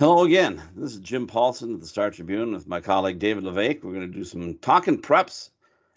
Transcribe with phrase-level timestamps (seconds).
[0.00, 0.62] Hello again.
[0.74, 3.84] This is Jim Paulsen of the Star Tribune with my colleague David La Vaque.
[3.84, 5.50] We're going to do some talking preps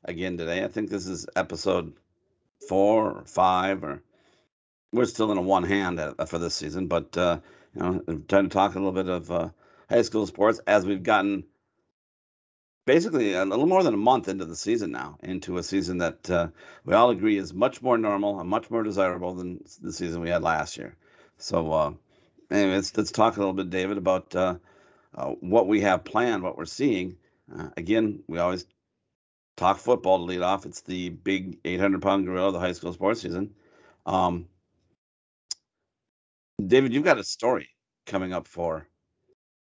[0.04, 0.62] again today.
[0.62, 1.94] I think this is episode
[2.68, 4.04] four or five, or
[4.92, 7.40] we're still in a one hand for this season, but uh,
[7.74, 9.50] you know, I'm trying to talk a little bit of uh,
[9.90, 11.46] high school sports as we've gotten
[12.86, 16.30] basically a little more than a month into the season now, into a season that
[16.30, 16.48] uh,
[16.84, 20.30] we all agree is much more normal and much more desirable than the season we
[20.30, 20.98] had last year.
[21.38, 21.94] So uh,
[22.54, 24.56] anyway, let's, let's talk a little bit, David, about uh,
[25.16, 27.18] uh, what we have planned, what we're seeing.
[27.54, 28.66] Uh, again, we always
[29.58, 30.66] talk football to lead off.
[30.66, 33.56] It's the big 800 pound gorilla of the high school sports season.
[34.06, 34.48] Um,
[36.66, 37.70] David, you've got a story
[38.06, 38.88] coming up for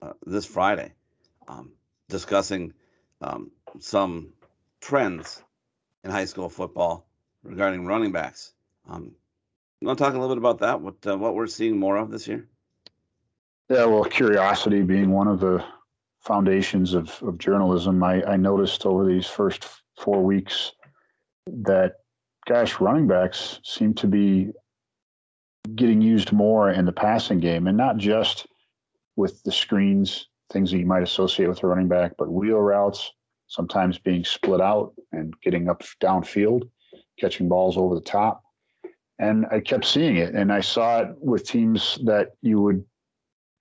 [0.02, 0.92] uh, this Friday
[1.48, 1.72] um,
[2.08, 2.72] discussing
[3.20, 4.32] um, some
[4.80, 5.42] trends
[6.04, 7.06] in high school football
[7.42, 8.52] regarding running backs.
[8.88, 9.12] Um,
[9.80, 10.80] you want to talk a little bit about that?
[10.80, 12.48] What uh, what we're seeing more of this year?
[13.70, 15.64] Yeah, well, curiosity being one of the
[16.22, 19.64] foundations of, of journalism, I, I noticed over these first
[19.96, 20.72] four weeks
[21.46, 21.98] that,
[22.48, 24.50] gosh, running backs seem to be
[25.76, 28.48] getting used more in the passing game, and not just
[29.14, 33.12] with the screens, things that you might associate with a running back, but wheel routes,
[33.46, 36.68] sometimes being split out and getting up downfield,
[37.20, 38.42] catching balls over the top.
[39.20, 42.84] And I kept seeing it, and I saw it with teams that you would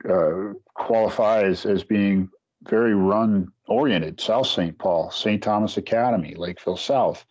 [0.07, 2.29] uh, qualify as, as being
[2.63, 4.77] very run oriented South St.
[4.77, 5.41] Paul, St.
[5.41, 7.25] Thomas Academy, Lakeville South.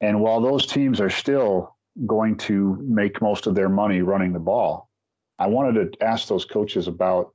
[0.00, 4.38] And while those teams are still going to make most of their money running the
[4.38, 4.90] ball,
[5.38, 7.34] I wanted to ask those coaches about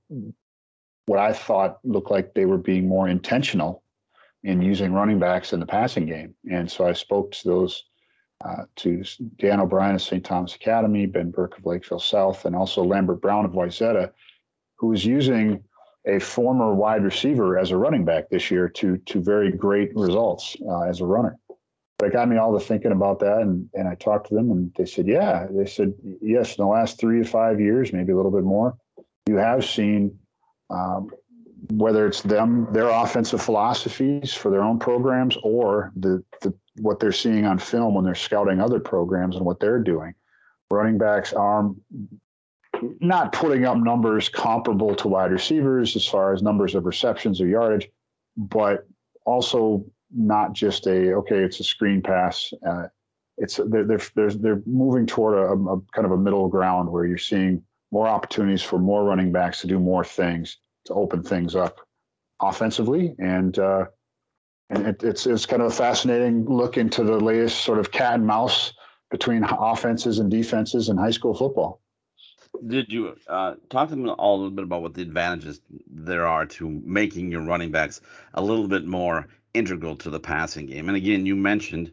[1.05, 3.83] what I thought looked like they were being more intentional
[4.43, 6.35] in using running backs in the passing game.
[6.49, 7.83] And so I spoke to those
[8.45, 9.03] uh, to
[9.37, 10.23] Dan O'Brien of St.
[10.23, 14.11] Thomas Academy, Ben Burke of Lakeville South, and also Lambert Brown of Wayzata
[14.79, 15.63] who was using
[16.05, 20.55] a former wide receiver as a running back this year to to very great results
[20.67, 21.37] uh, as a runner.
[21.97, 24.51] But it got me all to thinking about that, and and I talked to them,
[24.51, 26.57] and they said, yeah, they said yes.
[26.57, 28.77] In the last three to five years, maybe a little bit more,
[29.27, 30.17] you have seen.
[30.69, 31.09] Um,
[31.71, 37.11] whether it's them, their offensive philosophies for their own programs, or the, the what they're
[37.11, 40.13] seeing on film when they're scouting other programs and what they're doing,
[40.71, 41.69] running backs are
[42.99, 47.47] not putting up numbers comparable to wide receivers as far as numbers of receptions or
[47.47, 47.89] yardage,
[48.37, 48.87] but
[49.25, 49.85] also
[50.15, 52.51] not just a okay, it's a screen pass.
[52.67, 52.87] Uh,
[53.37, 57.17] it's they're, they're they're moving toward a, a, kind of a middle ground where you're
[57.17, 61.79] seeing more opportunities for more running backs to do more things to open things up
[62.41, 63.59] offensively and.
[63.59, 63.85] Uh,
[64.71, 68.13] and it, it's it's kind of a fascinating look into the latest sort of cat
[68.13, 68.73] and mouse
[69.09, 71.81] between offenses and defenses in high school football.
[72.65, 76.27] Did you uh, talk to them all a little bit about what the advantages there
[76.27, 78.01] are to making your running backs
[78.33, 80.87] a little bit more integral to the passing game?
[80.87, 81.91] And again, you mentioned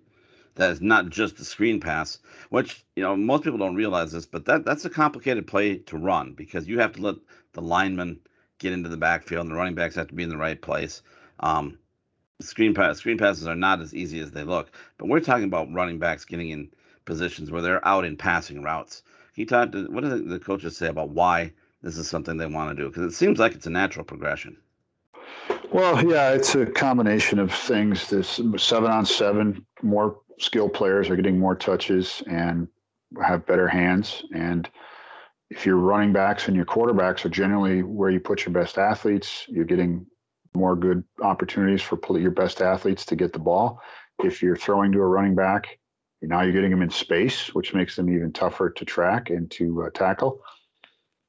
[0.57, 2.19] that it's not just the screen pass,
[2.51, 5.99] which you know most people don't realize this, but that that's a complicated play to
[5.99, 7.17] run because you have to let
[7.53, 8.19] the lineman
[8.59, 11.03] get into the backfield and the running backs have to be in the right place.
[11.41, 11.79] Um,
[12.41, 15.73] screen pass screen passes are not as easy as they look, but we're talking about
[15.73, 16.71] running backs getting in
[17.05, 19.03] positions where they're out in passing routes
[19.37, 19.75] he talked.
[19.75, 21.53] What did the coaches say about why
[21.83, 22.89] this is something they want to do?
[22.89, 24.57] Because it seems like it's a natural progression.
[25.71, 28.09] Well, yeah, it's a combination of things.
[28.09, 32.67] This seven on seven, more skilled players are getting more touches and
[33.23, 34.25] have better hands.
[34.35, 34.69] And
[35.51, 39.45] if your running backs and your quarterbacks are generally where you put your best athletes,
[39.49, 40.07] you're getting
[40.55, 43.83] more good opportunities for your best athletes to get the ball.
[44.25, 45.79] If you're throwing to a running back
[46.29, 49.85] now you're getting them in space, which makes them even tougher to track and to
[49.85, 50.41] uh, tackle.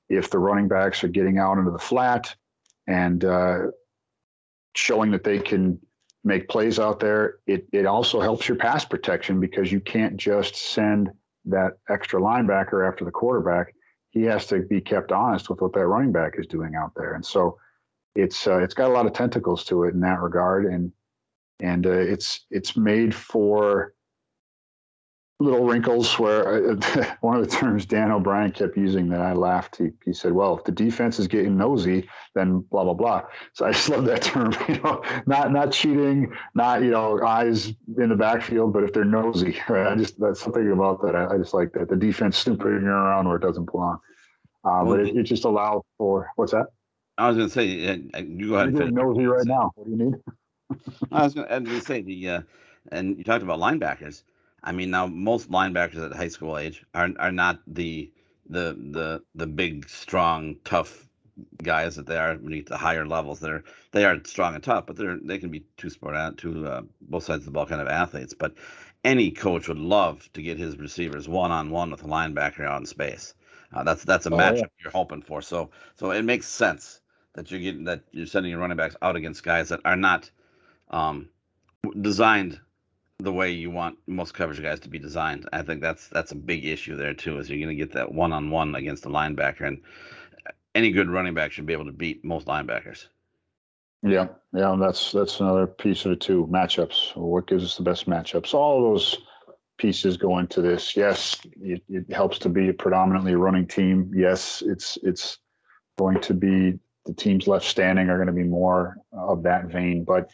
[0.09, 2.33] If the running backs are getting out into the flat
[2.87, 3.59] and uh,
[4.75, 5.79] showing that they can
[6.23, 10.55] make plays out there, it, it also helps your pass protection because you can't just
[10.55, 11.09] send
[11.45, 13.73] that extra linebacker after the quarterback.
[14.11, 17.13] He has to be kept honest with what that running back is doing out there.
[17.13, 17.57] And so
[18.15, 20.65] it's uh, it's got a lot of tentacles to it in that regard.
[20.65, 20.91] And
[21.59, 23.93] and uh, it's it's made for
[25.39, 29.78] little wrinkles where uh, one of the terms Dan O'Brien kept using that I laughed.
[29.78, 33.24] He, he said, "Well, if the defense is getting nosy, then blah blah blah."
[33.54, 34.54] So I just love that term.
[34.68, 39.06] You know, not not cheating, not you know eyes in the backfield, but if they're
[39.06, 39.92] nosy, right?
[39.92, 41.16] I just that's something about that.
[41.16, 44.00] I, I just like that the defense snooping around where it doesn't belong.
[44.63, 46.68] Uh, well, but it, it, just allowed for what's that?
[47.18, 48.74] I was going to say, uh, you go ahead.
[48.74, 49.72] You're nosy right now.
[49.75, 50.16] What do you need?
[51.12, 52.42] I was going to say the, uh,
[52.92, 54.24] and you talked about linebackers
[54.63, 58.12] I mean, now most linebackers at high school age are are not the
[58.50, 61.07] the the the big, strong, tough
[61.62, 63.39] guys that they are beneath the higher levels.
[63.39, 66.68] They're they are strong and tough, but they're they can be two sport out two
[66.68, 68.33] uh, both sides of the ball kind of athletes.
[68.33, 68.56] But
[69.04, 72.80] any coach would love to get his receivers one on one with a linebacker out
[72.80, 73.33] in space.
[73.74, 74.68] Uh, that's that's a oh, matchup yeah.
[74.83, 75.42] you're hoping for.
[75.42, 77.01] So so it makes sense
[77.33, 80.30] that you're getting that you're sending your running backs out against guys that are not
[80.89, 81.30] um,
[82.01, 82.60] designed
[83.19, 85.47] the way you want most coverage guys to be designed.
[85.51, 87.39] I think that's that's a big issue there too.
[87.39, 89.81] Is you're going to get that one on one against the linebacker, and
[90.47, 93.07] uh, any good running back should be able to beat most linebackers.
[94.03, 96.47] Yeah, yeah, and that's that's another piece of it too.
[96.51, 97.15] Matchups.
[97.15, 98.53] What gives us the best matchups?
[98.53, 99.17] All those
[99.79, 100.95] pieces go into this.
[100.95, 104.11] Yes, it, it helps to be a predominantly running team.
[104.15, 105.39] Yes, it's it's
[105.97, 110.03] going to be the teams left standing are going to be more of that vein,
[110.03, 110.29] but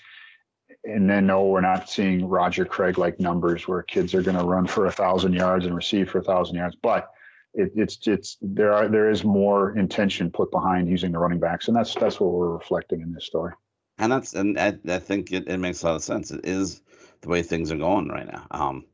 [0.85, 4.43] and then no, we're not seeing Roger Craig like numbers where kids are going to
[4.43, 6.75] run for a thousand yards and receive for a thousand yards.
[6.81, 7.09] But
[7.53, 11.67] it, it's it's there are there is more intention put behind using the running backs,
[11.67, 13.53] and that's that's what we're reflecting in this story.
[13.97, 16.31] And that's and I, I think it, it makes a lot of sense.
[16.31, 16.81] It is
[17.21, 18.45] the way things are going right now.
[18.51, 18.85] Um,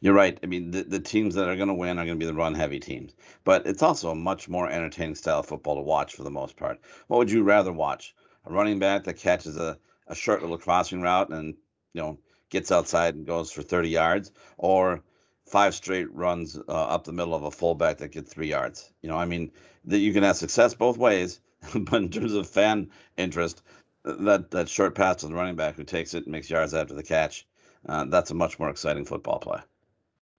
[0.00, 0.38] you're right.
[0.42, 2.34] I mean, the, the teams that are going to win are going to be the
[2.34, 3.14] run heavy teams,
[3.44, 6.56] but it's also a much more entertaining style of football to watch for the most
[6.56, 6.78] part.
[7.08, 8.14] What would you rather watch?
[8.44, 9.78] A running back that catches a
[10.08, 11.54] a short little crossing route and
[11.94, 12.18] you know
[12.50, 15.02] gets outside and goes for 30 yards, or
[15.46, 18.90] five straight runs uh, up the middle of a fullback that gets three yards.
[19.02, 19.50] You know, I mean,
[19.84, 21.40] that you can have success both ways,
[21.74, 23.62] but in terms of fan interest,
[24.04, 26.94] that that short pass to the running back who takes it and makes yards after
[26.94, 27.46] the catch,
[27.88, 29.60] uh, that's a much more exciting football play.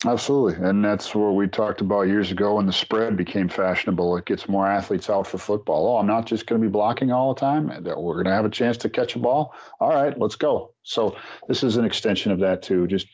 [0.05, 0.65] Absolutely.
[0.65, 4.15] And that's what we talked about years ago when the spread became fashionable.
[4.15, 5.87] It gets more athletes out for football.
[5.87, 7.67] Oh, I'm not just going to be blocking all the time.
[7.67, 9.53] We're going to have a chance to catch a ball.
[9.81, 10.73] All right, let's go.
[10.83, 11.17] So
[11.49, 13.07] this is an extension of that too, just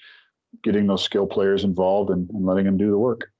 [0.63, 3.31] getting those skill players involved and, and letting them do the work.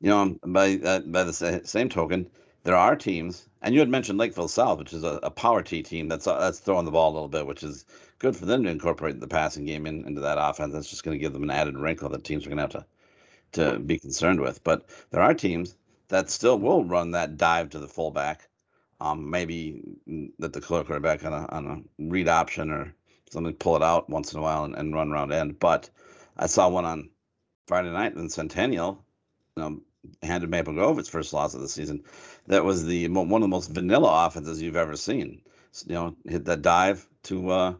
[0.00, 2.30] You know, by uh, by the same token,
[2.62, 5.82] there are teams, and you had mentioned Lakeville South, which is a, a power T
[5.82, 7.84] team that's uh, that's throwing the ball a little bit, which is
[8.18, 10.72] good for them to incorporate the passing game in, into that offense.
[10.72, 12.70] That's just going to give them an added wrinkle that teams are going to have
[12.70, 12.86] to
[13.52, 14.62] to be concerned with.
[14.62, 15.74] But there are teams
[16.08, 18.48] that still will run that dive to the fullback,
[19.00, 19.82] um, maybe
[20.38, 22.94] that the quarterback on a on a read option or
[23.30, 25.58] something, pull it out once in a while and, and run around end.
[25.58, 25.88] But
[26.36, 27.10] I saw one on
[27.66, 29.04] Friday night in Centennial.
[29.56, 29.80] You know,
[30.22, 32.04] handed Maple Grove its first loss of the season.
[32.46, 35.42] That was the one of the most vanilla offenses you've ever seen.
[35.86, 37.74] You know, hit that dive to uh,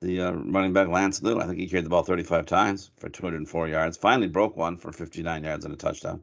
[0.00, 1.40] the uh, running back Lance Lou.
[1.40, 3.96] I think he carried the ball 35 times for 204 yards.
[3.96, 6.22] Finally broke one for 59 yards and a touchdown.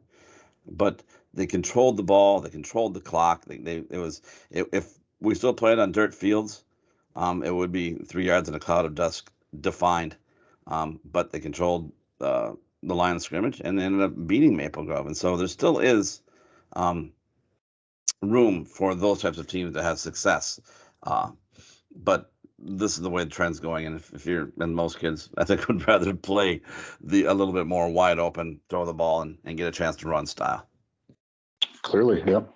[0.66, 1.02] But
[1.32, 2.40] they controlled the ball.
[2.40, 3.44] They controlled the clock.
[3.44, 4.20] They, they it was
[4.50, 6.62] if we still played on dirt fields,
[7.16, 10.16] um, it would be three yards in a cloud of dust defined.
[10.66, 12.52] Um, but they controlled uh,
[12.82, 15.06] the line of scrimmage and they ended up beating Maple Grove.
[15.06, 16.22] And so there still is
[16.74, 17.12] um,
[18.22, 20.60] room for those types of teams to have success.
[21.02, 21.30] Uh,
[21.94, 23.86] but this is the way the trend's going.
[23.86, 26.60] And if, if you're, and most kids, I think would rather play
[27.00, 29.96] the a little bit more wide open, throw the ball and, and get a chance
[29.96, 30.66] to run style.
[31.82, 32.52] Clearly, yep.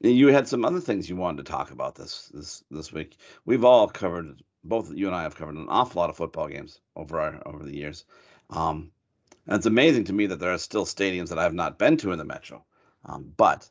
[0.00, 3.16] You had some other things you wanted to talk about this this this week.
[3.46, 6.80] We've all covered both you and I have covered an awful lot of football games
[6.96, 8.04] over our over the years.
[8.50, 8.90] Um,
[9.46, 11.96] and it's amazing to me that there are still stadiums that I have not been
[11.98, 12.64] to in the metro.
[13.04, 13.68] Um, but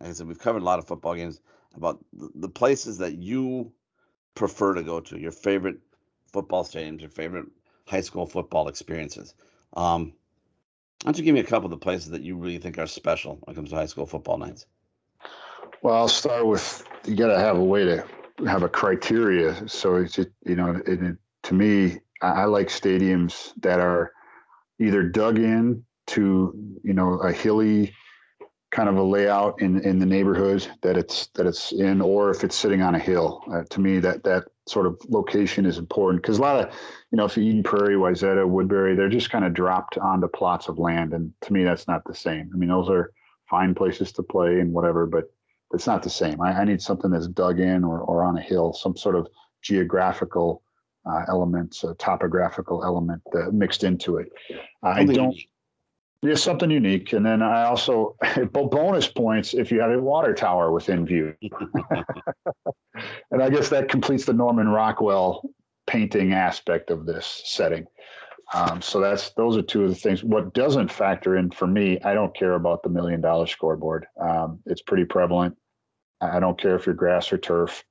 [0.00, 1.40] like I said, we've covered a lot of football games
[1.74, 3.72] about the, places that you
[4.34, 5.78] prefer to go to, your favorite
[6.32, 7.46] football stadiums, your favorite
[7.86, 9.34] high school football experiences.
[9.74, 10.14] Um,
[11.02, 12.86] why don't you give me a couple of the places that you really think are
[12.86, 14.66] special when it comes to high school football nights?
[15.82, 18.04] Well, I'll start with you got to have a way to
[18.46, 19.68] have a criteria.
[19.68, 24.12] So it's you know, it, it, to me, I, like stadiums that are
[24.78, 27.94] either dug in to you know a hilly
[28.70, 32.44] kind of a layout in in the neighborhood that it's that it's in, or if
[32.44, 33.42] it's sitting on a hill.
[33.52, 36.74] Uh, to me, that that sort of location is important because a lot of
[37.10, 40.68] you know, if you Eden Prairie, Wayzata, Woodbury, they're just kind of dropped onto plots
[40.68, 42.50] of land, and to me, that's not the same.
[42.54, 43.12] I mean, those are
[43.48, 45.24] fine places to play and whatever, but
[45.72, 46.40] it's not the same.
[46.40, 49.26] I, I need something that's dug in or or on a hill, some sort of
[49.62, 50.62] geographical
[51.06, 54.32] uh, elements, a topographical element uh, mixed into it.
[54.82, 55.36] I don't.
[56.22, 57.14] Yeah, something unique.
[57.14, 58.16] And then I also
[58.52, 61.34] bonus points if you have a water tower within view.
[63.30, 65.42] and I guess that completes the Norman Rockwell
[65.86, 67.86] painting aspect of this setting.
[68.52, 70.22] Um, so that's those are two of the things.
[70.22, 74.06] What doesn't factor in for me, I don't care about the million dollar scoreboard.
[74.20, 75.56] Um, it's pretty prevalent.
[76.20, 77.82] I don't care if you're grass or turf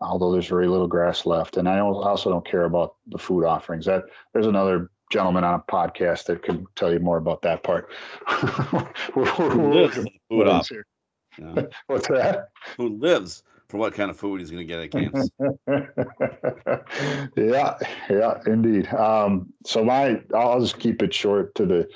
[0.00, 1.56] although there's very little grass left.
[1.56, 3.86] And I also don't care about the food offerings.
[3.86, 7.90] That there's another gentleman on a podcast that can tell you more about that part.
[9.14, 10.04] food
[11.86, 12.48] What's that?
[12.76, 15.30] Who lives for what kind of food he's going to get at camps?
[17.36, 17.74] yeah,
[18.08, 18.92] yeah, indeed.
[18.92, 21.88] Um, so my, I'll just keep it short to the.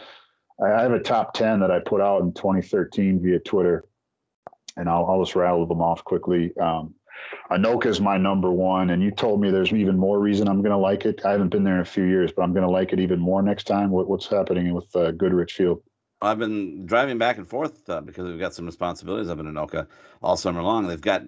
[0.62, 3.86] I have a top ten that I put out in 2013 via Twitter,
[4.76, 6.54] and I'll, I'll just rattle them off quickly.
[6.58, 6.94] Um,
[7.50, 10.70] Anoka is my number one, and you told me there's even more reason I'm going
[10.70, 11.24] to like it.
[11.24, 13.18] I haven't been there in a few years, but I'm going to like it even
[13.18, 13.90] more next time.
[13.90, 15.82] What, what's happening with uh, Goodrich Field?
[16.22, 19.86] I've been driving back and forth uh, because we've got some responsibilities up in Anoka
[20.22, 20.86] all summer long.
[20.86, 21.22] They've got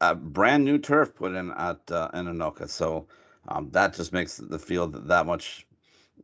[0.00, 3.06] a brand new turf put in at uh, in Anoka, so
[3.48, 5.66] um, that just makes the field that much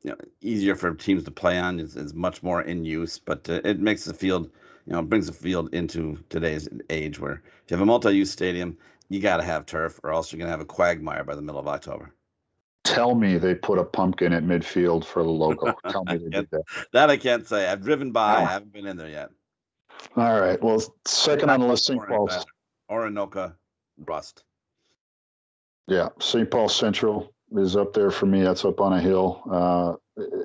[0.02, 1.80] you know, easier for teams to play on.
[1.80, 4.50] It's, it's much more in use, but uh, it makes the field,
[4.86, 8.76] you know, brings the field into today's age where if you have a multi-use stadium,
[9.14, 11.42] you got to have turf, or else you're going to have a quagmire by the
[11.42, 12.12] middle of October.
[12.82, 15.74] Tell me they put a pumpkin at midfield for the logo.
[15.88, 16.62] Tell me they did that.
[16.92, 17.68] That I can't say.
[17.68, 18.34] I've driven by.
[18.34, 18.38] Oh.
[18.38, 19.30] I haven't been in there yet.
[20.16, 20.62] All right.
[20.62, 22.06] Well, second on the list, St.
[22.06, 22.44] Paul's.
[22.90, 23.54] Orinoco
[24.04, 24.44] Rust.
[25.86, 26.50] Yeah, St.
[26.50, 28.42] Paul Central is up there for me.
[28.42, 29.42] That's up on a hill.
[29.50, 29.94] Uh,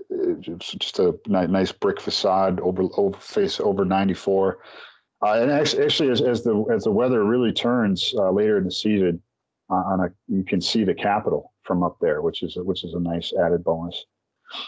[0.09, 4.59] it's just a nice brick facade over over face over 94.
[5.21, 8.63] Uh, and actually, actually as, as the as the weather really turns uh, later in
[8.63, 9.21] the season,
[9.69, 12.83] uh, on a you can see the capital from up there, which is a, which
[12.83, 14.05] is a nice added bonus.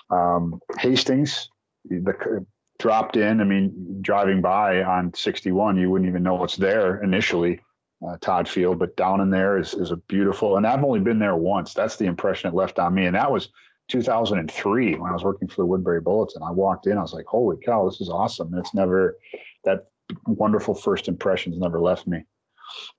[0.09, 1.49] Um, Hastings,
[1.85, 2.45] the
[2.79, 3.39] dropped in.
[3.39, 7.59] I mean, driving by on 61, you wouldn't even know what's there initially.
[8.05, 10.57] Uh, Todd Field, but down in there is is a beautiful.
[10.57, 11.75] And I've only been there once.
[11.75, 13.49] That's the impression it left on me, and that was
[13.89, 16.41] 2003 when I was working for the Woodbury Bulletin.
[16.41, 19.17] I walked in, I was like, "Holy cow, this is awesome!" And it's never
[19.65, 19.90] that
[20.25, 22.23] wonderful first impressions never left me.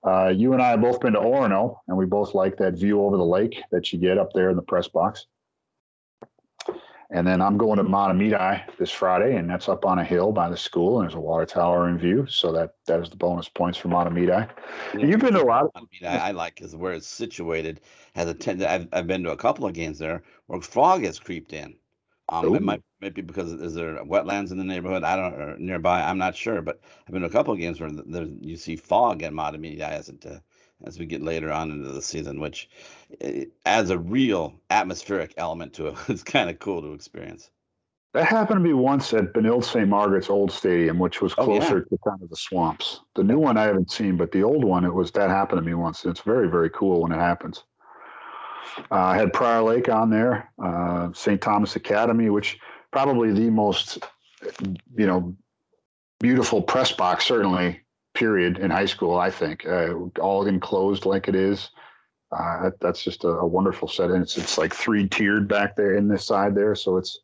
[0.03, 3.01] Uh, you and I have both been to Orono, and we both like that view
[3.03, 5.25] over the lake that you get up there in the press box.
[7.09, 10.49] And then I'm going to Mahtomedi this Friday, and that's up on a hill by
[10.49, 12.25] the school, and there's a water tower in view.
[12.27, 14.49] So that that is the bonus points for Mahtomedi.
[14.97, 15.65] Yeah, You've been to a lot.
[15.75, 17.81] Of- I, I like because where it's situated
[18.15, 18.63] has a ten.
[18.63, 21.75] I've, I've been to a couple of games there where fog has creeped in.
[22.29, 25.03] Um, it might, maybe because is there wetlands in the neighborhood?
[25.03, 26.01] I don't or nearby.
[26.01, 28.75] I'm not sure, but I've been to a couple of games where there you see
[28.75, 30.39] fog at Mahtomedi as it uh,
[30.85, 32.69] as we get later on into the season, which
[33.23, 35.95] uh, adds a real atmospheric element to it.
[36.07, 37.51] It's kind of cool to experience.
[38.13, 39.89] That happened to me once at Benilde St.
[39.89, 41.83] Margaret's old stadium, which was closer oh, yeah.
[41.89, 43.01] to kind of the swamps.
[43.15, 45.65] The new one I haven't seen, but the old one, it was that happened to
[45.65, 46.05] me once.
[46.05, 47.63] It's very, very cool when it happens.
[48.91, 51.41] Uh, I had Prior Lake on there, uh, St.
[51.41, 52.59] Thomas Academy, which
[52.91, 53.99] probably the most,
[54.95, 55.35] you know,
[56.19, 57.81] beautiful press box, certainly,
[58.13, 59.65] period, in high school, I think.
[59.65, 61.69] Uh, all enclosed like it is.
[62.31, 64.21] Uh, that, that's just a, a, wonderful setting.
[64.21, 66.73] It's, it's like three tiered back there in this side there.
[66.73, 67.19] So it's,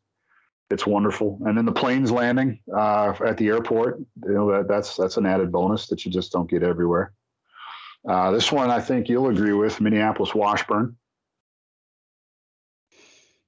[0.70, 1.40] it's wonderful.
[1.46, 5.26] And then the planes landing uh, at the airport, you know, that, that's, that's an
[5.26, 7.12] added bonus that you just don't get everywhere.
[8.08, 10.96] Uh, this one, I think you'll agree with Minneapolis Washburn.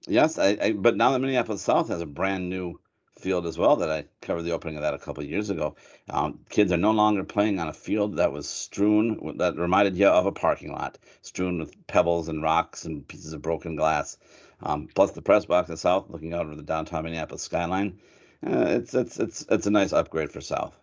[0.06, 2.80] Yes, I, I, but now that Minneapolis South has a brand new
[3.18, 5.76] field as well that I covered the opening of that a couple years ago.
[6.10, 10.08] Um, kids are no longer playing on a field that was strewn that reminded you
[10.08, 14.18] of a parking lot, strewn with pebbles and rocks and pieces of broken glass.
[14.62, 18.00] Um, plus the press box in South, looking out over the downtown Minneapolis skyline.
[18.44, 20.76] Uh, it's it's it's it's a nice upgrade for South.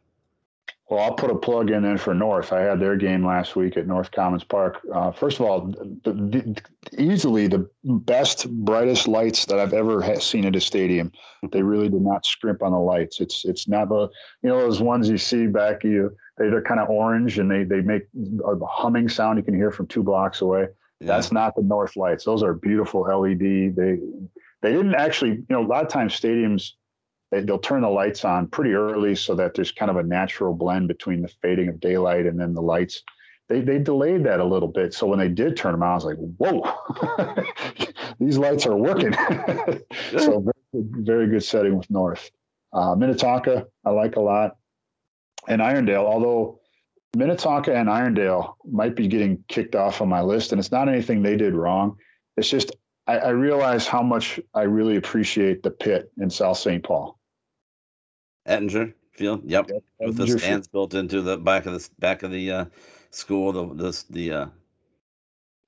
[0.90, 2.52] Well, I'll put a plug in then for North.
[2.52, 4.80] I had their game last week at North Commons Park.
[4.92, 5.68] Uh, first of all,
[6.04, 6.62] the, the,
[6.98, 11.12] easily the best, brightest lights that I've ever seen at a stadium.
[11.52, 13.22] They really do not scrimp on the lights.
[13.22, 14.10] It's it's not the
[14.42, 17.82] you know those ones you see back you they're kind of orange and they they
[17.82, 18.04] make
[18.44, 20.68] a humming sound you can hear from two blocks away.
[21.00, 21.08] Yeah.
[21.08, 22.26] That's not the North lights.
[22.26, 23.76] Those are beautiful LED.
[23.76, 24.00] They
[24.62, 26.72] they didn't actually you know a lot of times stadiums
[27.32, 30.54] they, will turn the lights on pretty early so that there's kind of a natural
[30.54, 33.04] blend between the fading of daylight and then the lights.
[33.48, 34.94] They, they delayed that a little bit.
[34.94, 37.44] So when they did turn them on, I was like, whoa,
[38.20, 39.14] these lights are working.
[40.18, 40.40] so
[40.74, 42.30] very, very, good setting with North.
[42.74, 44.58] Uh, Minnetonka, I like a lot.
[45.48, 46.60] And Irondale, although
[47.16, 51.24] Minnetonka and Irondale might be getting kicked off on my list, and it's not anything
[51.24, 51.98] they did wrong.
[52.38, 52.72] It's just
[53.08, 56.84] I, I realize how much I really appreciate the pit in South St.
[56.84, 57.19] Paul.
[58.50, 59.42] Ettinger Field.
[59.46, 59.84] Yep, yep.
[60.00, 62.66] with the stands built into the back of the back of the uh,
[63.12, 63.52] school.
[63.52, 64.46] The the the uh,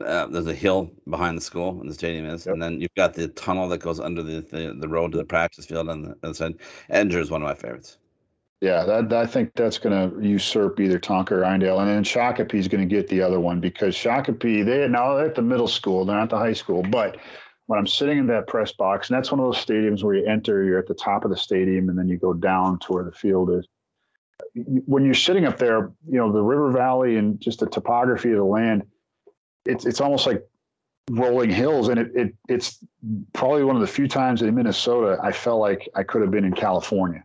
[0.05, 2.53] uh, there's a hill behind the school and the stadium is, yep.
[2.53, 5.23] and then you've got the tunnel that goes under the the, the road to the
[5.23, 6.55] practice field on the other side.
[6.89, 7.97] Ettinger is one of my favorites.
[8.61, 12.59] Yeah, that, I think that's going to usurp either Tonka or Irondale, and then Shakopee
[12.59, 15.67] is going to get the other one because Shakopee they now they're at the middle
[15.67, 17.17] school, they're not the high school, but
[17.71, 20.25] when I'm sitting in that press box, and that's one of those stadiums where you
[20.25, 23.05] enter, you're at the top of the stadium, and then you go down to where
[23.05, 23.65] the field is.
[24.85, 28.35] when you're sitting up there, you know, the river valley and just the topography of
[28.35, 28.83] the land,
[29.65, 30.45] it's it's almost like
[31.11, 32.83] rolling hills, and it, it it's
[33.31, 36.43] probably one of the few times in Minnesota I felt like I could have been
[36.43, 37.23] in California.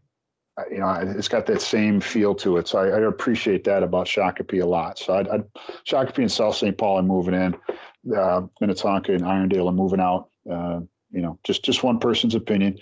[0.70, 2.68] You know, it's got that same feel to it.
[2.68, 4.96] So I, I appreciate that about Shakopee a lot.
[5.00, 5.44] So I'd, I'd
[5.84, 6.78] Shakopee and South St.
[6.78, 7.56] Paul are moving in.
[8.14, 10.28] Uh, Minnetonka and Irondale are moving out.
[10.50, 12.78] Uh, you know, just just one person's opinion.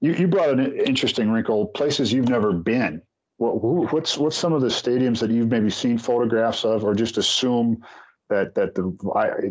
[0.00, 1.66] You you brought an interesting wrinkle.
[1.66, 3.02] Places you've never been.
[3.38, 7.18] What, what's what's some of the stadiums that you've maybe seen photographs of, or just
[7.18, 7.82] assume
[8.28, 8.96] that that the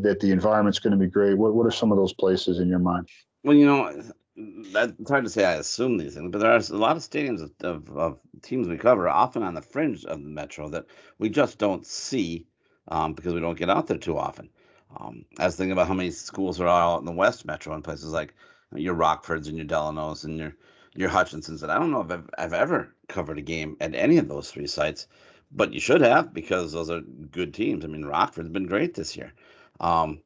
[0.04, 1.38] that the environment's going to be great?
[1.38, 3.10] What what are some of those places in your mind?
[3.44, 4.04] Well, you know,
[4.36, 5.46] it's hard to say.
[5.46, 8.68] I assume these things, but there are a lot of stadiums of, of, of teams
[8.68, 10.86] we cover, often on the fringe of the metro, that
[11.18, 12.48] we just don't see
[12.88, 14.50] um, because we don't get out there too often.
[14.98, 17.84] Um, I was thinking about how many schools are out in the West Metro and
[17.84, 18.34] places like
[18.76, 20.56] your Rockfords and your Delanos and your
[20.94, 21.64] your Hutchinsons.
[21.64, 24.52] And I don't know if I've, I've ever covered a game at any of those
[24.52, 25.08] three sites,
[25.52, 27.86] but you should have because those are good teams.
[27.86, 29.34] I mean, Rockford's been great this year.
[29.80, 30.22] Um,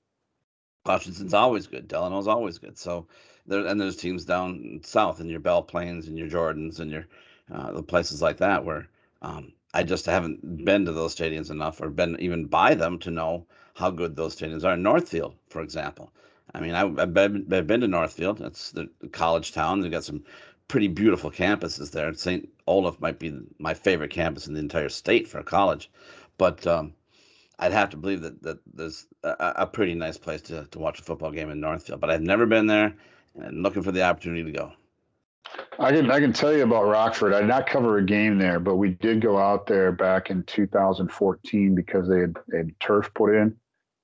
[0.85, 1.87] Hutchinson's always good.
[1.87, 2.77] Delano's always good.
[2.77, 3.07] So
[3.45, 7.05] there, and there's teams down south in your Belle Plaines and your Jordans and your
[7.53, 8.87] uh, the places like that where
[9.21, 13.11] um, I just haven't been to those stadiums enough or been even by them to
[13.11, 14.77] know how good those stadiums are.
[14.77, 16.13] Northfield, for example.
[16.53, 18.39] I mean, I, have been, I've been to Northfield.
[18.39, 19.81] It's the college town.
[19.81, 20.23] They've got some
[20.69, 22.13] pretty beautiful campuses there.
[22.13, 22.47] St.
[22.67, 25.91] Olaf might be my favorite campus in the entire state for a college,
[26.37, 26.93] but um,
[27.59, 30.99] I'd have to believe that, that there's a, a, pretty nice place to, to watch
[30.99, 31.99] a football game in Northfield.
[31.99, 32.95] But I've never been there
[33.35, 34.71] and looking for the opportunity to go.
[35.79, 37.33] I can I can tell you about Rockford.
[37.33, 40.43] I did not cover a game there, but we did go out there back in
[40.43, 43.55] 2014 because they had, they had turf put in,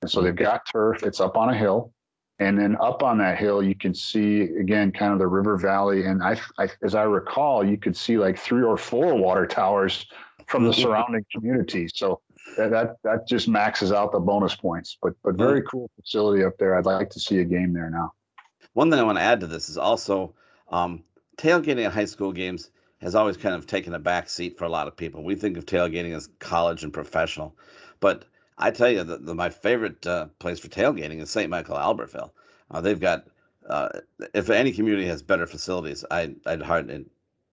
[0.01, 1.03] and so they've got turf.
[1.03, 1.93] It's up on a hill,
[2.39, 6.05] and then up on that hill, you can see again kind of the river valley.
[6.05, 10.05] And I, I, as I recall, you could see like three or four water towers
[10.47, 11.87] from the surrounding community.
[11.93, 12.19] So
[12.57, 14.97] that, that that just maxes out the bonus points.
[15.01, 16.77] But but very cool facility up there.
[16.77, 18.11] I'd like to see a game there now.
[18.73, 20.33] One thing I want to add to this is also
[20.69, 21.03] um,
[21.37, 24.69] tailgating at high school games has always kind of taken a back seat for a
[24.69, 25.23] lot of people.
[25.23, 27.55] We think of tailgating as college and professional,
[27.99, 28.25] but
[28.57, 31.49] I tell you, the, the my favorite uh, place for tailgating is St.
[31.49, 32.31] Michael Albertville.
[32.69, 33.27] Uh, they've got,
[33.67, 33.89] uh,
[34.33, 37.07] if any community has better facilities, I, I'd hard it,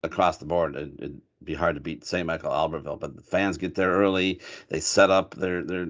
[0.03, 0.77] across the board.
[0.77, 2.27] It, would be hard to beat St.
[2.27, 2.99] Michael Albertville.
[2.99, 4.41] But the fans get there early.
[4.69, 5.89] They set up their their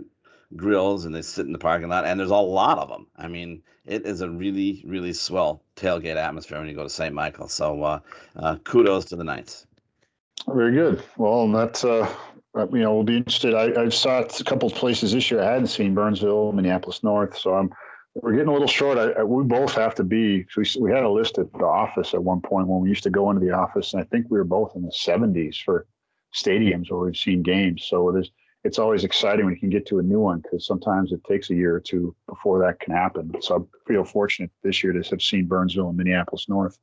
[0.57, 3.07] grills and they sit in the parking lot, and there's a lot of them.
[3.17, 7.15] I mean, it is a really really swell tailgate atmosphere when you go to St.
[7.15, 7.49] Michael.
[7.49, 8.01] So uh,
[8.37, 9.67] uh, kudos to the Knights.
[10.49, 11.03] Very good.
[11.17, 12.13] Well, and that's uh,
[12.55, 13.55] you know, we'll be interested.
[13.55, 15.43] I, I saw a couple of places this year.
[15.43, 17.73] I hadn't seen Burnsville, Minneapolis North, so I'm
[18.15, 18.97] we're getting a little short.
[18.97, 20.47] I, I, we both have to be.
[20.57, 23.11] We, we had a list at the office at one point when we used to
[23.11, 25.87] go into the office, and I think we were both in the 70s for
[26.33, 27.85] stadiums where we've seen games.
[27.85, 28.31] So it is.
[28.65, 31.51] It's always exciting when you can get to a new one because sometimes it takes
[31.51, 33.35] a year or two before that can happen.
[33.41, 36.79] So I feel fortunate this year to have seen Burnsville and Minneapolis North.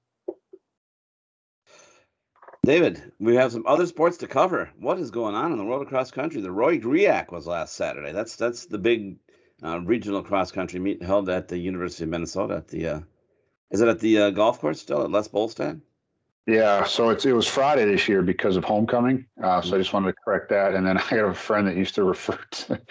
[2.64, 4.70] David, we have some other sports to cover.
[4.80, 6.42] What is going on in the world of cross country?
[6.42, 8.12] The Roy Griak was last Saturday.
[8.12, 9.18] That's that's the big
[9.64, 12.58] uh, regional cross country meet held at the University of Minnesota.
[12.58, 13.00] At the uh,
[13.72, 15.82] is it at the uh, golf course still at Les Bolstad?
[16.48, 19.28] Yeah, so it's it was Friday this year because of homecoming.
[19.44, 20.74] Uh, so I just wanted to correct that.
[20.74, 22.82] And then I got a friend that used to refer to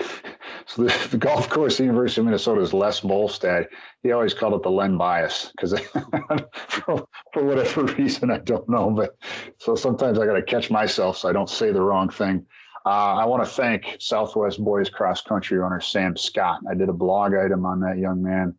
[0.66, 3.66] so the, the golf course, the University of Minnesota, is Les Bolstad.
[4.04, 5.78] He always called it the Len Bias because
[6.68, 9.16] for, for whatever reason I don't know, but
[9.58, 12.46] so sometimes I got to catch myself so I don't say the wrong thing.
[12.86, 16.60] Uh, I want to thank Southwest Boys Cross Country owner Sam Scott.
[16.70, 18.54] I did a blog item on that young man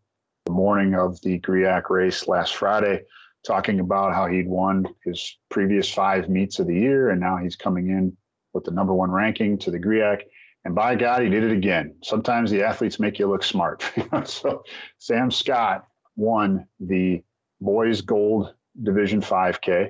[0.45, 3.03] the morning of the Griak race last Friday
[3.45, 7.55] talking about how he'd won his previous five meets of the year, and now he's
[7.55, 8.15] coming in
[8.53, 10.23] with the number one ranking to the Griak.
[10.63, 11.95] And by God, he did it again.
[12.03, 13.83] Sometimes the athletes make you look smart.
[14.25, 14.63] so
[14.99, 17.23] Sam Scott won the
[17.59, 19.89] boys gold division 5K.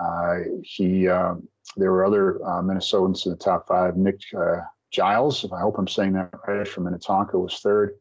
[0.00, 1.34] Uh, he uh,
[1.76, 3.96] there were other uh, Minnesotans in the top five.
[3.96, 4.60] Nick uh,
[4.90, 7.94] Giles, I hope I'm saying that right, from Minnetonka was third,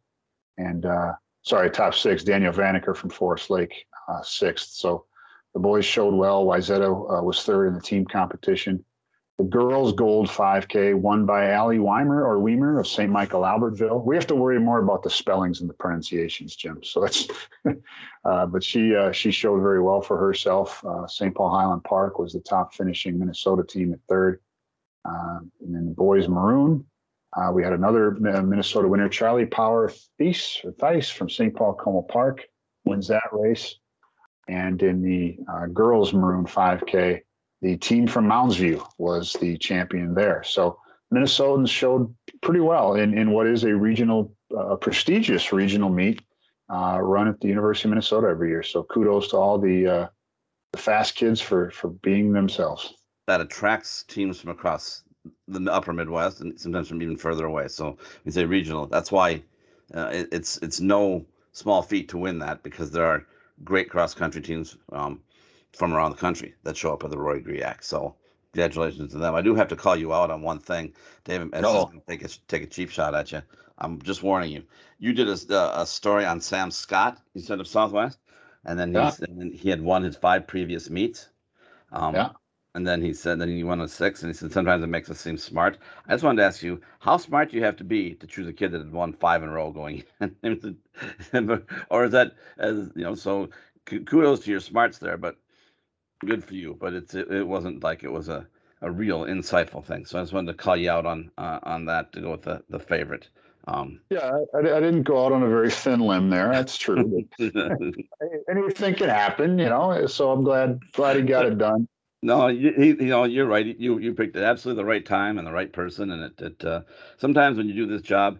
[0.58, 2.24] and uh, sorry, top six.
[2.24, 4.72] Daniel Vanaker from Forest Lake uh, sixth.
[4.72, 5.06] So
[5.54, 6.46] the boys showed well.
[6.46, 8.84] Wayzata uh, was third in the team competition.
[9.38, 13.12] The girls' gold 5K won by Allie Weimer or Weimer of St.
[13.12, 14.06] Michael Albertville.
[14.06, 16.84] We have to worry more about the spellings and the pronunciations, Jim.
[16.84, 17.28] So that's,
[18.26, 20.86] uh, but she uh, she showed very well for herself.
[20.86, 21.34] Uh, St.
[21.34, 24.42] Paul Highland Park was the top finishing Minnesota team at third.
[25.04, 26.86] Uh, and then the boys maroon,
[27.36, 31.56] uh, we had another Minnesota winner, Charlie Power Thies or Thies from St.
[31.56, 32.44] Paul Como Park,
[32.86, 33.78] wins that race.
[34.48, 37.22] And in the uh, girls maroon 5K,
[37.62, 40.44] the team from Mounds View was the champion there.
[40.44, 40.80] So
[41.14, 46.22] Minnesotans showed pretty well in, in what is a regional, uh, prestigious regional meet
[46.74, 48.64] uh, run at the University of Minnesota every year.
[48.64, 50.08] So kudos to all the, uh,
[50.72, 52.94] the fast kids for for being themselves.
[53.28, 55.04] That attracts teams from across
[55.48, 57.68] the upper Midwest and sometimes from even further away.
[57.68, 58.88] So we say regional.
[58.88, 59.44] That's why
[59.94, 63.26] uh, it, it's it's no small feat to win that because there are
[63.64, 65.22] great cross country teams um,
[65.74, 67.84] from around the country that show up at the Roy Griak.
[67.84, 68.16] So
[68.54, 69.36] congratulations to them.
[69.36, 70.94] I do have to call you out on one thing,
[71.24, 71.50] David.
[71.56, 71.92] Oh.
[72.08, 73.42] Take a take a cheap shot at you.
[73.78, 74.64] I'm just warning you.
[75.00, 78.20] You did a, a story on Sam Scott, instead of Southwest,
[78.64, 79.12] and then, yeah.
[79.22, 81.28] and then he had won his five previous meets.
[81.92, 82.30] Um, yeah.
[82.74, 85.10] And then he said, then he won on six, and he said sometimes it makes
[85.10, 85.78] us seem smart.
[86.08, 88.48] I just wanted to ask you, how smart do you have to be to choose
[88.48, 90.04] a kid that had won five in a row going
[90.44, 90.78] in,
[91.90, 93.16] or is that as you know?
[93.16, 93.50] So
[93.86, 95.36] kudos to your smarts there, but
[96.20, 96.78] good for you.
[96.80, 98.48] But it's it, it wasn't like it was a
[98.82, 100.06] a real insightful thing.
[100.06, 102.44] So I just wanted to call you out on uh, on that to go with
[102.44, 103.28] the the favorite.
[103.68, 106.52] Um, yeah, I, I, didn't go out on a very thin limb there.
[106.52, 107.28] That's true.
[107.40, 110.08] anything can happen, you know.
[110.08, 111.88] So I'm glad glad he got it done.
[112.22, 113.66] No, you, you know, you're right.
[113.66, 116.82] You you picked absolutely the right time and the right person, and it, it uh,
[117.18, 118.40] sometimes when you do this job,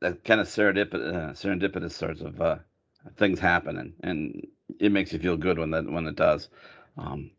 [0.00, 2.56] that kind of serendipitous, uh, serendipitous sorts of uh,
[3.16, 4.46] things happen, and, and
[4.80, 6.48] it makes you feel good when that when it does.
[6.96, 7.32] Um,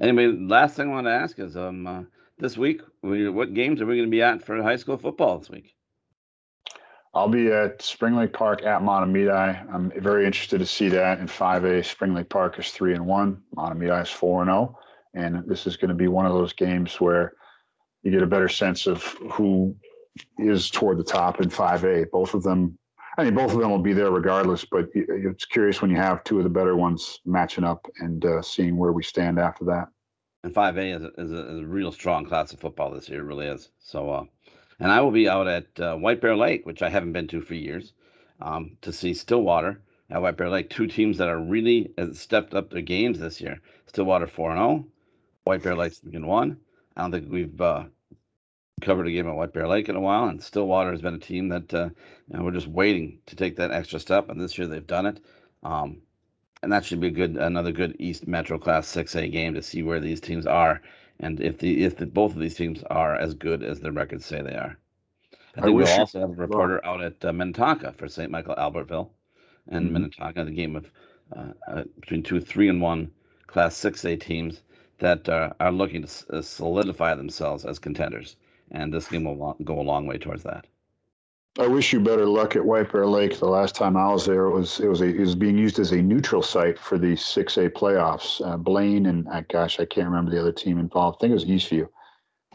[0.00, 2.02] anyway, last thing I want to ask is, um, uh,
[2.38, 5.38] this week, we, what games are we going to be at for high school football
[5.38, 5.74] this week?
[7.14, 9.74] I'll be at Spring Lake Park at Mahtomedi.
[9.74, 11.84] I'm very interested to see that in 5A.
[11.84, 13.42] Spring Lake Park is three and one.
[13.56, 14.78] Mahtomedi is four and zero, oh.
[15.14, 17.34] And this is going to be one of those games where
[18.02, 19.74] you get a better sense of who
[20.38, 22.10] is toward the top in 5A.
[22.10, 22.78] Both of them,
[23.16, 24.64] I mean, both of them will be there regardless.
[24.64, 28.42] But it's curious when you have two of the better ones matching up and uh,
[28.42, 29.88] seeing where we stand after that.
[30.44, 33.20] And 5A is a, is a, is a real strong class of football this year.
[33.20, 33.70] It really is.
[33.78, 34.10] So.
[34.10, 34.24] Uh,
[34.80, 37.40] and I will be out at uh, White Bear Lake, which I haven't been to
[37.40, 37.92] for years,
[38.40, 40.70] um, to see Stillwater at White Bear Lake.
[40.70, 43.60] Two teams that are really uh, stepped up their games this year.
[43.86, 44.86] Stillwater four and zero, oh,
[45.48, 46.58] White Bear Lake three and one.
[46.96, 47.84] I don't think we've uh,
[48.82, 51.18] covered a game at White Bear Lake in a while, and Stillwater has been a
[51.18, 51.88] team that uh,
[52.30, 55.06] you know, we're just waiting to take that extra step, and this year they've done
[55.06, 55.20] it.
[55.62, 56.02] Um,
[56.62, 59.82] and that should be a good another good East Metro Class 6A game to see
[59.82, 60.82] where these teams are
[61.20, 64.26] and if the if the, both of these teams are as good as their records
[64.26, 64.76] say they are.
[65.56, 68.30] I think I we'll also have a reporter out at uh, Minnetonka for St.
[68.30, 69.08] Michael Albertville,
[69.68, 69.94] and mm-hmm.
[69.94, 70.90] Minnetonka, the game of
[71.34, 73.10] uh, uh, between two three and one
[73.46, 74.62] Class Six A teams
[74.98, 78.36] that uh, are looking to uh, solidify themselves as contenders,
[78.70, 80.66] and this game will go a long way towards that.
[81.58, 83.36] I wish you better luck at White Bear Lake.
[83.36, 85.80] The last time I was there, it was it was a, it was being used
[85.80, 88.40] as a neutral site for the six A playoffs.
[88.46, 91.16] Uh, Blaine and uh, gosh, I can't remember the other team involved.
[91.18, 91.88] I think it was Eastview.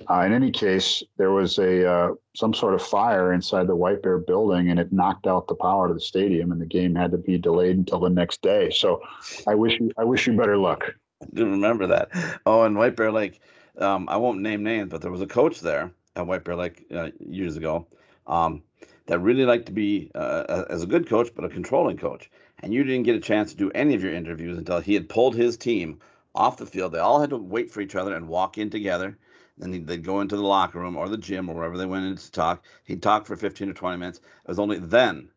[0.09, 4.01] Uh, in any case, there was a uh, some sort of fire inside the White
[4.01, 7.11] Bear building, and it knocked out the power to the stadium, and the game had
[7.11, 8.69] to be delayed until the next day.
[8.69, 9.01] So,
[9.47, 10.85] I wish you I wish you better luck.
[11.33, 12.09] Do remember that.
[12.45, 13.41] Oh, and White Bear Lake,
[13.77, 16.85] um, I won't name names, but there was a coach there at White Bear Lake
[16.93, 17.87] uh, years ago.
[18.27, 18.63] Um,
[19.05, 22.29] that really liked to be uh, as a good coach, but a controlling coach.
[22.61, 25.09] And you didn't get a chance to do any of your interviews until he had
[25.09, 25.99] pulled his team
[26.33, 26.93] off the field.
[26.93, 29.17] They all had to wait for each other and walk in together.
[29.57, 32.15] Then they'd go into the locker room or the gym or wherever they went in
[32.15, 32.63] to talk.
[32.85, 34.19] He'd talk for 15 or 20 minutes.
[34.19, 35.29] It was only then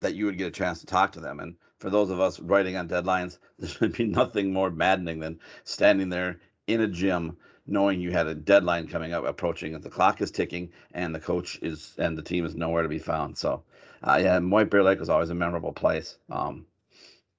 [0.00, 1.40] that you would get a chance to talk to them.
[1.40, 5.40] And for those of us writing on deadlines, there would be nothing more maddening than
[5.64, 9.90] standing there in a gym knowing you had a deadline coming up approaching and the
[9.90, 13.36] clock is ticking and the coach is and the team is nowhere to be found.
[13.36, 13.64] So
[14.02, 16.66] uh, yeah white bear lake was always a memorable place um,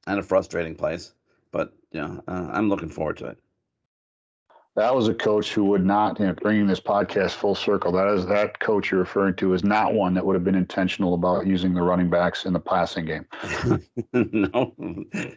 [0.08, 1.14] and a frustrating place
[1.52, 3.38] but yeah uh, i'm looking forward to it
[4.76, 8.08] that was a coach who would not you know, bringing this podcast full circle that
[8.08, 11.46] is that coach you're referring to is not one that would have been intentional about
[11.46, 13.26] using the running backs in the passing game
[14.14, 14.74] no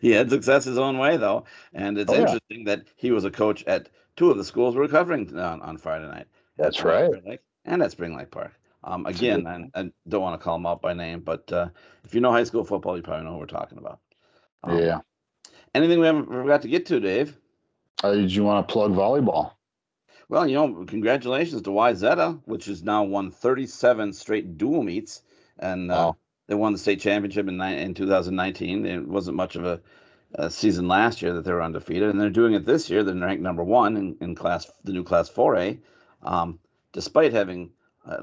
[0.01, 2.77] he had success his own way though and it's oh, interesting yeah.
[2.77, 6.07] that he was a coach at two of the schools we're covering on, on Friday
[6.07, 6.27] night.
[6.57, 7.11] That's right.
[7.27, 8.53] Lake and at Spring Lake Park.
[8.85, 11.69] Um, again, I, I, don't want to call him out by name, but uh,
[12.05, 14.01] if you know high school football, you probably know who we're talking about.
[14.63, 15.01] Um, yeah.
[15.75, 17.39] Anything we haven't forgot to get to, Dave?
[18.03, 19.53] Uh, did you want to plug volleyball?
[20.29, 25.23] Well, you know, congratulations to Wayzata, which has now won 37 straight dual meets,
[25.59, 26.13] and uh,
[26.47, 28.87] they won the state championship in, in 2019.
[28.87, 29.81] It wasn't much of a
[30.37, 33.03] uh, season last year that they were undefeated, and they're doing it this year.
[33.05, 35.79] They're ranked number one in, in class, the new class 4A,
[36.23, 36.59] um,
[36.93, 37.71] despite having
[38.07, 38.23] uh,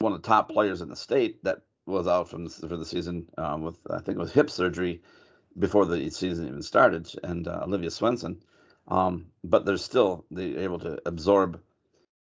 [0.00, 2.84] one of the top players in the state that was out from the, for the
[2.84, 5.02] season um, with I think it was hip surgery
[5.58, 8.40] before the season even started, and uh, Olivia Swenson.
[8.88, 11.60] Um, but they're still they able to absorb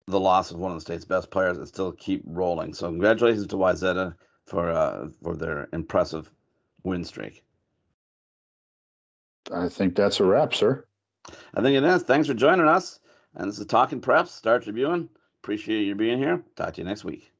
[0.07, 2.73] the loss of one of the state's best players and still keep rolling.
[2.73, 6.31] So congratulations to Wayzata for uh, for their impressive
[6.83, 7.43] win streak.
[9.53, 10.85] I think that's a wrap, sir.
[11.53, 12.03] I think it is.
[12.03, 12.99] Thanks for joining us.
[13.35, 15.09] And this is Talking Preps, Star Tribune.
[15.41, 16.43] Appreciate you being here.
[16.55, 17.30] Talk to you next week.